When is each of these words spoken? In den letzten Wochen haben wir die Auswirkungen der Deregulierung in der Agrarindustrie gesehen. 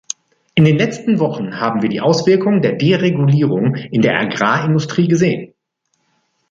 In 0.55 0.65
den 0.65 0.79
letzten 0.79 1.19
Wochen 1.19 1.59
haben 1.59 1.83
wir 1.83 1.89
die 1.89 2.01
Auswirkungen 2.01 2.63
der 2.63 2.71
Deregulierung 2.73 3.75
in 3.75 4.01
der 4.01 4.19
Agrarindustrie 4.19 5.07
gesehen. 5.07 5.53